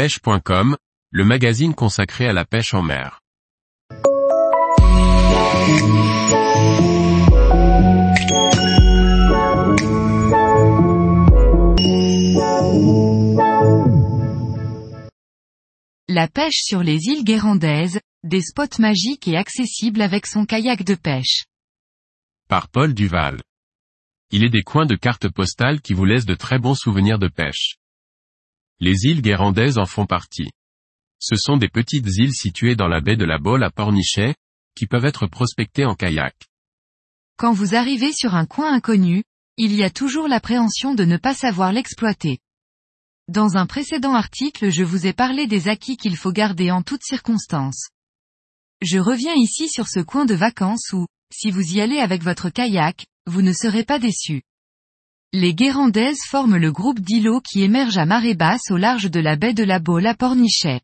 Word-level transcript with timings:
pêche.com, 0.00 0.78
le 1.10 1.24
magazine 1.26 1.74
consacré 1.74 2.26
à 2.26 2.32
la 2.32 2.46
pêche 2.46 2.72
en 2.72 2.80
mer. 2.80 3.20
La 16.08 16.28
pêche 16.28 16.62
sur 16.62 16.82
les 16.82 17.04
îles 17.04 17.22
Guérandaises, 17.22 18.00
des 18.24 18.40
spots 18.40 18.78
magiques 18.78 19.28
et 19.28 19.36
accessibles 19.36 20.00
avec 20.00 20.24
son 20.24 20.46
kayak 20.46 20.82
de 20.82 20.94
pêche. 20.94 21.44
Par 22.48 22.70
Paul 22.70 22.94
Duval. 22.94 23.42
Il 24.30 24.44
est 24.44 24.48
des 24.48 24.62
coins 24.62 24.86
de 24.86 24.96
cartes 24.96 25.28
postales 25.28 25.82
qui 25.82 25.92
vous 25.92 26.06
laissent 26.06 26.24
de 26.24 26.34
très 26.34 26.58
bons 26.58 26.74
souvenirs 26.74 27.18
de 27.18 27.28
pêche. 27.28 27.79
Les 28.82 29.04
îles 29.04 29.20
Guérandaises 29.20 29.76
en 29.76 29.84
font 29.84 30.06
partie. 30.06 30.50
Ce 31.18 31.36
sont 31.36 31.58
des 31.58 31.68
petites 31.68 32.06
îles 32.16 32.32
situées 32.32 32.76
dans 32.76 32.88
la 32.88 33.02
baie 33.02 33.16
de 33.16 33.26
la 33.26 33.38
Baule 33.38 33.62
à 33.62 33.70
Pornichet, 33.70 34.34
qui 34.74 34.86
peuvent 34.86 35.04
être 35.04 35.26
prospectées 35.26 35.84
en 35.84 35.94
kayak. 35.94 36.34
Quand 37.36 37.52
vous 37.52 37.74
arrivez 37.74 38.12
sur 38.12 38.34
un 38.34 38.46
coin 38.46 38.72
inconnu, 38.72 39.22
il 39.58 39.74
y 39.74 39.82
a 39.82 39.90
toujours 39.90 40.28
l'appréhension 40.28 40.94
de 40.94 41.04
ne 41.04 41.18
pas 41.18 41.34
savoir 41.34 41.72
l'exploiter. 41.72 42.38
Dans 43.28 43.58
un 43.58 43.66
précédent 43.66 44.14
article 44.14 44.70
je 44.70 44.82
vous 44.82 45.06
ai 45.06 45.12
parlé 45.12 45.46
des 45.46 45.68
acquis 45.68 45.98
qu'il 45.98 46.16
faut 46.16 46.32
garder 46.32 46.70
en 46.70 46.82
toutes 46.82 47.04
circonstances. 47.04 47.90
Je 48.80 48.98
reviens 48.98 49.34
ici 49.34 49.68
sur 49.68 49.88
ce 49.88 50.00
coin 50.00 50.24
de 50.24 50.34
vacances 50.34 50.94
où, 50.94 51.06
si 51.30 51.50
vous 51.50 51.74
y 51.74 51.82
allez 51.82 51.98
avec 51.98 52.22
votre 52.22 52.48
kayak, 52.48 53.04
vous 53.26 53.42
ne 53.42 53.52
serez 53.52 53.84
pas 53.84 53.98
déçu. 53.98 54.40
Les 55.32 55.54
Guérandaises 55.54 56.24
forment 56.28 56.56
le 56.56 56.72
groupe 56.72 56.98
d'îlots 56.98 57.40
qui 57.40 57.62
émerge 57.62 57.98
à 57.98 58.04
marée 58.04 58.34
basse 58.34 58.68
au 58.70 58.76
large 58.76 59.08
de 59.08 59.20
la 59.20 59.36
baie 59.36 59.54
de 59.54 59.62
la 59.62 59.78
Baule 59.78 60.08
à 60.08 60.14
Pornichet. 60.14 60.80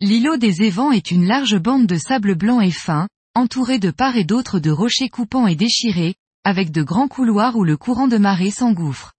L'îlot 0.00 0.36
des 0.36 0.62
Évents 0.62 0.92
est 0.92 1.10
une 1.10 1.26
large 1.26 1.58
bande 1.58 1.88
de 1.88 1.96
sable 1.96 2.36
blanc 2.36 2.60
et 2.60 2.70
fin, 2.70 3.08
entourée 3.34 3.80
de 3.80 3.90
part 3.90 4.16
et 4.16 4.22
d'autre 4.22 4.60
de 4.60 4.70
rochers 4.70 5.08
coupants 5.08 5.48
et 5.48 5.56
déchirés, 5.56 6.14
avec 6.44 6.70
de 6.70 6.84
grands 6.84 7.08
couloirs 7.08 7.56
où 7.56 7.64
le 7.64 7.76
courant 7.76 8.06
de 8.06 8.16
marée 8.16 8.52
s'engouffre. 8.52 9.12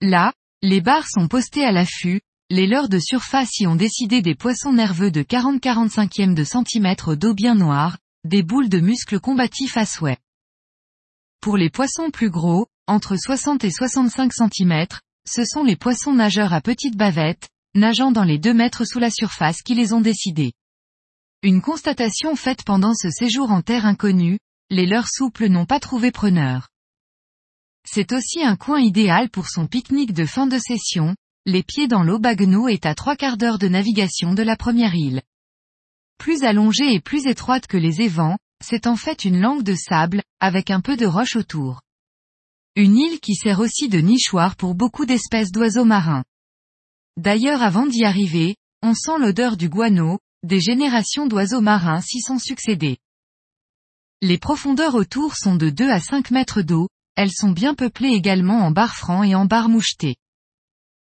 Là, 0.00 0.32
les 0.62 0.80
barres 0.80 1.06
sont 1.06 1.28
postées 1.28 1.64
à 1.64 1.72
l'affût, 1.72 2.22
les 2.48 2.66
leurres 2.66 2.88
de 2.88 2.98
surface 2.98 3.58
y 3.58 3.66
ont 3.66 3.76
décidé 3.76 4.22
des 4.22 4.34
poissons 4.34 4.72
nerveux 4.72 5.10
de 5.10 5.22
40-45e 5.22 6.32
de 6.32 6.44
centimètre 6.44 7.14
d'eau 7.16 7.34
bien 7.34 7.54
noire, 7.54 7.98
des 8.24 8.42
boules 8.42 8.70
de 8.70 8.80
muscles 8.80 9.20
combatifs 9.20 9.76
à 9.76 9.84
souhait. 9.84 10.18
Pour 11.42 11.58
les 11.58 11.68
poissons 11.68 12.10
plus 12.10 12.30
gros, 12.30 12.66
entre 12.90 13.16
60 13.16 13.62
et 13.62 13.70
65 13.70 14.32
cm, 14.32 14.86
ce 15.24 15.44
sont 15.44 15.62
les 15.62 15.76
poissons 15.76 16.12
nageurs 16.12 16.52
à 16.52 16.60
petites 16.60 16.96
bavettes, 16.96 17.48
nageant 17.76 18.10
dans 18.10 18.24
les 18.24 18.38
2 18.38 18.52
mètres 18.52 18.84
sous 18.84 18.98
la 18.98 19.12
surface 19.12 19.62
qui 19.62 19.76
les 19.76 19.92
ont 19.92 20.00
décidés. 20.00 20.52
Une 21.44 21.62
constatation 21.62 22.34
faite 22.34 22.64
pendant 22.64 22.92
ce 22.94 23.08
séjour 23.08 23.52
en 23.52 23.62
terre 23.62 23.86
inconnue, 23.86 24.40
les 24.70 24.86
leurres 24.86 25.08
souples 25.08 25.46
n'ont 25.46 25.66
pas 25.66 25.78
trouvé 25.78 26.10
preneur. 26.10 26.68
C'est 27.88 28.12
aussi 28.12 28.42
un 28.42 28.56
coin 28.56 28.80
idéal 28.80 29.30
pour 29.30 29.48
son 29.48 29.68
pique-nique 29.68 30.12
de 30.12 30.26
fin 30.26 30.48
de 30.48 30.58
session, 30.58 31.14
les 31.46 31.62
pieds 31.62 31.86
dans 31.86 32.02
l'eau 32.02 32.18
Bagno 32.18 32.66
est 32.66 32.86
à 32.86 32.96
trois 32.96 33.14
quarts 33.14 33.36
d'heure 33.36 33.58
de 33.58 33.68
navigation 33.68 34.34
de 34.34 34.42
la 34.42 34.56
première 34.56 34.96
île. 34.96 35.22
Plus 36.18 36.42
allongée 36.42 36.92
et 36.92 37.00
plus 37.00 37.28
étroite 37.28 37.68
que 37.68 37.76
les 37.76 38.00
évents, 38.00 38.36
c'est 38.60 38.88
en 38.88 38.96
fait 38.96 39.24
une 39.24 39.40
langue 39.40 39.62
de 39.62 39.76
sable, 39.76 40.22
avec 40.40 40.72
un 40.72 40.80
peu 40.80 40.96
de 40.96 41.06
roche 41.06 41.36
autour. 41.36 41.82
Une 42.76 42.96
île 42.96 43.18
qui 43.20 43.34
sert 43.34 43.58
aussi 43.58 43.88
de 43.88 43.98
nichoir 43.98 44.54
pour 44.54 44.74
beaucoup 44.74 45.04
d'espèces 45.04 45.50
d'oiseaux 45.50 45.84
marins. 45.84 46.24
D'ailleurs 47.16 47.62
avant 47.62 47.86
d'y 47.86 48.04
arriver, 48.04 48.56
on 48.82 48.94
sent 48.94 49.18
l'odeur 49.18 49.56
du 49.56 49.68
guano, 49.68 50.20
des 50.44 50.60
générations 50.60 51.26
d'oiseaux 51.26 51.60
marins 51.60 52.00
s'y 52.00 52.20
sont 52.20 52.38
succédés. 52.38 52.98
Les 54.22 54.38
profondeurs 54.38 54.94
autour 54.94 55.36
sont 55.36 55.56
de 55.56 55.68
2 55.68 55.90
à 55.90 56.00
5 56.00 56.30
mètres 56.30 56.62
d'eau, 56.62 56.88
elles 57.16 57.32
sont 57.32 57.50
bien 57.50 57.74
peuplées 57.74 58.12
également 58.12 58.60
en 58.60 58.70
bar 58.70 58.94
francs 58.94 59.26
et 59.26 59.34
en 59.34 59.46
bar 59.46 59.68
mouchetés. 59.68 60.16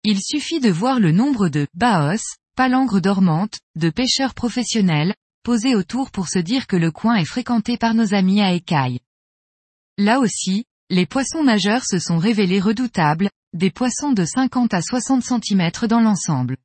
Il 0.03 0.21
suffit 0.21 0.59
de 0.59 0.69
voir 0.69 0.99
le 0.99 1.11
nombre 1.11 1.49
de 1.49 1.67
baos, 1.73 2.37
palangres 2.55 3.01
dormantes, 3.01 3.57
de 3.75 3.89
pêcheurs 3.89 4.35
professionnels, 4.35 5.15
posés 5.43 5.75
autour 5.75 6.11
pour 6.11 6.27
se 6.27 6.39
dire 6.39 6.67
que 6.67 6.75
le 6.75 6.91
coin 6.91 7.15
est 7.15 7.25
fréquenté 7.25 7.77
par 7.77 7.95
nos 7.95 8.13
amis 8.13 8.41
à 8.41 8.53
écailles. 8.53 8.99
Là 9.97 10.19
aussi, 10.19 10.65
les 10.89 11.07
poissons 11.07 11.43
nageurs 11.43 11.83
se 11.83 11.97
sont 11.97 12.19
révélés 12.19 12.59
redoutables, 12.59 13.29
des 13.53 13.71
poissons 13.71 14.11
de 14.11 14.23
50 14.23 14.73
à 14.73 14.81
60 14.81 15.23
cm 15.23 15.71
dans 15.89 15.99
l'ensemble. 15.99 16.57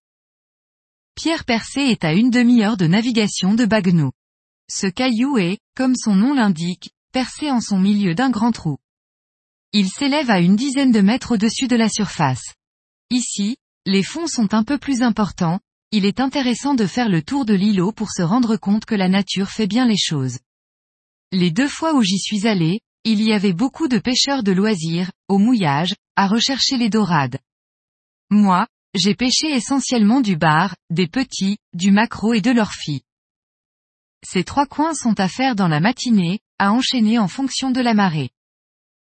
Pierre 1.15 1.45
Percé 1.45 1.81
est 1.81 2.05
à 2.05 2.13
une 2.13 2.31
demi-heure 2.31 2.77
de 2.77 2.87
navigation 2.87 3.55
de 3.55 3.65
Bagno. 3.65 4.13
Ce 4.71 4.87
caillou 4.87 5.39
est, 5.39 5.59
comme 5.75 5.97
son 5.97 6.15
nom 6.15 6.35
l'indique, 6.35 6.91
percé 7.13 7.51
en 7.51 7.61
son 7.61 7.79
milieu 7.79 8.15
d'un 8.15 8.31
grand 8.31 8.53
trou. 8.53 8.79
Il 9.73 9.89
s'élève 9.89 10.31
à 10.31 10.41
une 10.41 10.57
dizaine 10.57 10.93
de 10.93 11.01
mètres 11.01 11.35
au-dessus 11.35 11.67
de 11.67 11.77
la 11.77 11.89
surface. 11.89 12.55
Ici, 13.11 13.57
les 13.87 14.03
fonds 14.03 14.27
sont 14.27 14.53
un 14.53 14.65
peu 14.65 14.79
plus 14.79 15.03
importants, 15.03 15.61
il 15.93 16.05
est 16.05 16.21
intéressant 16.21 16.75
de 16.75 16.87
faire 16.87 17.09
le 17.09 17.23
tour 17.23 17.45
de 17.45 17.55
l'îlot 17.55 17.93
pour 17.93 18.11
se 18.11 18.23
rendre 18.23 18.57
compte 18.57 18.85
que 18.85 18.95
la 18.95 19.09
nature 19.09 19.51
fait 19.51 19.67
bien 19.67 19.87
les 19.87 19.99
choses. 19.99 20.39
Les 21.33 21.51
deux 21.51 21.69
fois 21.69 21.95
où 21.95 22.03
j'y 22.03 22.19
suis 22.19 22.47
allé, 22.47 22.81
il 23.05 23.23
y 23.23 23.33
avait 23.33 23.53
beaucoup 23.53 23.89
de 23.89 23.99
pêcheurs 23.99 24.43
de 24.43 24.53
loisirs, 24.53 25.11
au 25.29 25.39
mouillage, 25.39 25.95
à 26.17 26.27
rechercher 26.27 26.77
les 26.77 26.91
dorades. 26.91 27.39
Moi, 28.31 28.67
j'ai 28.95 29.15
pêché 29.15 29.49
essentiellement 29.51 30.21
du 30.21 30.37
bar, 30.37 30.75
des 30.91 31.07
petits, 31.07 31.59
du 31.73 31.93
maquereau 31.93 32.35
et 32.35 32.41
de 32.41 32.51
l'orphie. 32.51 33.03
Ces 34.23 34.45
trois 34.45 34.67
coins 34.67 34.95
sont 34.95 35.19
à 35.19 35.29
faire 35.29 35.55
dans 35.55 35.69
la 35.69 35.81
matinée, 35.81 36.41
à 36.59 36.73
enchaîner 36.73 37.19
en 37.19 37.29
fonction 37.29 37.71
de 37.71 37.81
la 37.81 37.95
marée. 37.95 38.31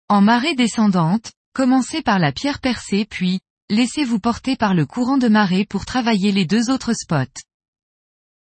En 0.10 0.22
marée 0.22 0.56
descendante, 0.56 1.32
commencez 1.54 2.02
par 2.02 2.20
la 2.20 2.32
pierre 2.32 2.60
percée 2.60 3.06
puis, 3.06 3.40
laissez-vous 3.70 4.20
porter 4.20 4.56
par 4.56 4.74
le 4.74 4.86
courant 4.86 5.18
de 5.18 5.28
marée 5.28 5.66
pour 5.66 5.86
travailler 5.86 6.32
les 6.32 6.46
deux 6.46 6.70
autres 6.70 6.94
spots. 6.94 7.42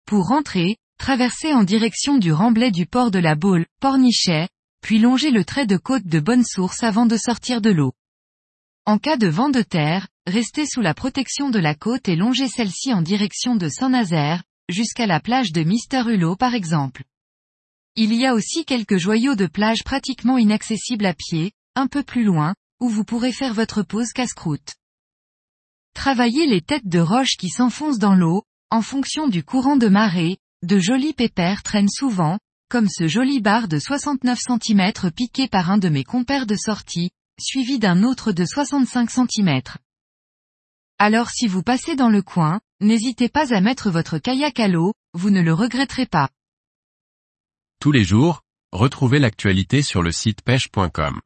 Pour 0.06 0.28
rentrer, 0.28 0.78
traversez 0.98 1.54
en 1.54 1.64
direction 1.64 2.18
du 2.18 2.32
remblai 2.32 2.72
du 2.72 2.88
port 2.88 3.12
de 3.12 3.20
la 3.20 3.36
Baule, 3.36 3.68
Pornichet, 3.80 4.50
puis 4.82 5.00
longez 5.00 5.32
le 5.32 5.46
trait 5.46 5.66
de 5.66 5.78
côte 5.78 6.06
de 6.06 6.20
bonne 6.20 6.44
source 6.44 6.84
avant 6.84 7.06
de 7.06 7.18
sortir 7.18 7.62
de 7.62 7.70
l'eau. 7.70 7.94
En 8.86 8.98
cas 8.98 9.18
de 9.18 9.28
vent 9.28 9.50
de 9.50 9.62
terre, 9.62 10.08
restez 10.26 10.66
sous 10.66 10.82
la 10.82 10.94
protection 10.94 11.50
de 11.50 11.60
la 11.60 11.76
côte 11.76 12.08
et 12.08 12.16
longez 12.16 12.48
celle-ci 12.48 12.94
en 12.94 13.02
direction 13.02 13.56
de 13.56 13.70
Saint-Nazaire, 13.70 14.44
jusqu'à 14.68 15.08
la 15.08 15.20
plage 15.20 15.52
de 15.52 15.64
Mister 15.64 16.04
Hulot 16.08 16.36
par 16.36 16.56
exemple. 16.56 17.04
Il 17.96 18.14
y 18.14 18.26
a 18.26 18.34
aussi 18.34 18.66
quelques 18.66 18.98
joyaux 18.98 19.36
de 19.36 19.48
plage 19.48 19.84
pratiquement 19.84 20.38
inaccessibles 20.38 21.06
à 21.06 21.14
pied, 21.14 21.52
un 21.76 21.88
peu 21.88 22.04
plus 22.04 22.24
loin, 22.24 22.56
où 22.80 22.88
vous 22.88 23.04
pourrez 23.04 23.32
faire 23.32 23.54
votre 23.54 23.84
pause 23.84 24.14
casse-croûte. 24.14 24.76
Travaillez 25.94 26.48
les 26.48 26.62
têtes 26.62 26.88
de 26.88 27.00
roche 27.00 27.36
qui 27.38 27.50
s'enfoncent 27.50 28.00
dans 28.00 28.16
l'eau, 28.16 28.44
en 28.70 28.82
fonction 28.82 29.28
du 29.28 29.44
courant 29.44 29.76
de 29.76 29.88
marée, 29.88 30.38
de 30.64 30.80
jolis 30.80 31.14
pépères 31.14 31.64
traînent 31.64 31.90
souvent, 31.90 32.40
comme 32.70 32.88
ce 32.88 33.08
joli 33.08 33.42
bar 33.42 33.68
de 33.68 33.80
69 33.80 34.38
cm 34.40 35.12
piqué 35.12 35.48
par 35.48 35.72
un 35.72 35.80
de 35.80 35.90
mes 35.90 36.04
compères 36.04 36.46
de 36.46 36.56
sortie, 36.56 37.10
suivi 37.40 37.80
d'un 37.80 38.04
autre 38.04 38.32
de 38.32 38.46
65 38.46 39.10
cm. 39.10 39.62
Alors 41.00 41.32
si 41.32 41.48
vous 41.48 41.64
passez 41.64 41.96
dans 41.96 42.10
le 42.10 42.22
coin, 42.22 42.62
n'hésitez 42.80 43.28
pas 43.28 43.56
à 43.56 43.62
mettre 43.62 43.90
votre 43.90 44.20
kayak 44.20 44.60
à 44.60 44.68
l'eau, 44.68 44.94
vous 45.14 45.32
ne 45.32 45.42
le 45.42 45.54
regretterez 45.54 46.06
pas. 46.06 46.30
Tous 47.80 47.92
les 47.92 48.04
jours, 48.04 48.44
retrouvez 48.72 49.18
l'actualité 49.18 49.82
sur 49.82 50.04
le 50.04 50.12
site 50.12 50.44
pêche.com. 50.44 51.22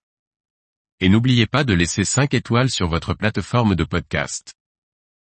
Et 1.02 1.10
n'oubliez 1.10 1.48
pas 1.48 1.66
de 1.66 1.74
laisser 1.74 2.06
5 2.06 2.34
étoiles 2.36 2.70
sur 2.70 2.88
votre 2.88 3.14
plateforme 3.14 3.76
de 3.76 3.84
podcast. 3.84 4.54